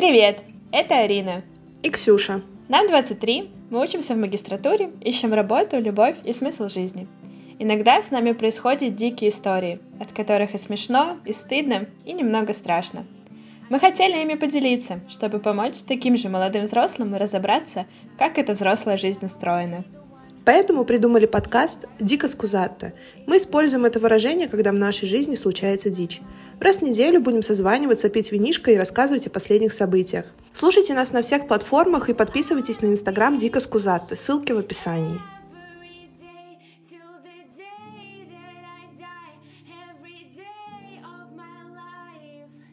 Привет, 0.00 0.42
это 0.72 1.00
Арина. 1.00 1.42
И 1.82 1.90
Ксюша. 1.90 2.40
Нам 2.70 2.86
23, 2.86 3.50
мы 3.68 3.82
учимся 3.82 4.14
в 4.14 4.16
магистратуре, 4.16 4.92
ищем 5.02 5.34
работу, 5.34 5.78
любовь 5.78 6.16
и 6.24 6.32
смысл 6.32 6.70
жизни. 6.70 7.06
Иногда 7.58 8.00
с 8.00 8.10
нами 8.10 8.32
происходят 8.32 8.96
дикие 8.96 9.28
истории, 9.28 9.78
от 10.00 10.12
которых 10.12 10.54
и 10.54 10.58
смешно, 10.58 11.18
и 11.26 11.34
стыдно, 11.34 11.84
и 12.06 12.14
немного 12.14 12.54
страшно. 12.54 13.04
Мы 13.68 13.78
хотели 13.78 14.22
ими 14.22 14.36
поделиться, 14.36 15.00
чтобы 15.10 15.38
помочь 15.38 15.76
таким 15.86 16.16
же 16.16 16.30
молодым 16.30 16.62
взрослым 16.64 17.14
разобраться, 17.14 17.84
как 18.16 18.38
эта 18.38 18.54
взрослая 18.54 18.96
жизнь 18.96 19.26
устроена. 19.26 19.84
Поэтому 20.50 20.84
придумали 20.84 21.26
подкаст 21.26 21.84
«Дико 22.00 22.26
скузатто». 22.26 22.92
Мы 23.24 23.36
используем 23.36 23.84
это 23.84 24.00
выражение, 24.00 24.48
когда 24.48 24.72
в 24.72 24.74
нашей 24.74 25.06
жизни 25.06 25.36
случается 25.36 25.90
дичь. 25.90 26.20
Раз 26.58 26.78
в 26.78 26.82
неделю 26.82 27.20
будем 27.20 27.42
созваниваться, 27.42 28.08
пить 28.10 28.32
винишко 28.32 28.72
и 28.72 28.76
рассказывать 28.76 29.28
о 29.28 29.30
последних 29.30 29.72
событиях. 29.72 30.24
Слушайте 30.52 30.92
нас 30.92 31.12
на 31.12 31.22
всех 31.22 31.46
платформах 31.46 32.08
и 32.08 32.14
подписывайтесь 32.14 32.80
на 32.80 32.86
инстаграм 32.86 33.38
«Дико 33.38 33.60
скузатто». 33.60 34.16
Ссылки 34.16 34.50
в 34.50 34.58
описании. 34.58 35.20